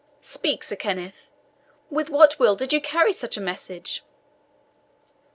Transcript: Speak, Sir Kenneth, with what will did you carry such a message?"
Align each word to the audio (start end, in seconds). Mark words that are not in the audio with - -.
Speak, 0.23 0.63
Sir 0.63 0.75
Kenneth, 0.75 1.27
with 1.91 2.09
what 2.09 2.39
will 2.39 2.55
did 2.55 2.73
you 2.73 2.81
carry 2.81 3.13
such 3.13 3.37
a 3.37 3.39
message?" 3.39 4.01